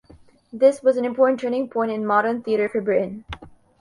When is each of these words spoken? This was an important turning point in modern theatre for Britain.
This 0.51 0.81
was 0.81 0.97
an 0.97 1.05
important 1.05 1.39
turning 1.39 1.69
point 1.69 1.91
in 1.91 2.07
modern 2.07 2.41
theatre 2.41 2.67
for 2.67 2.81
Britain. 2.81 3.23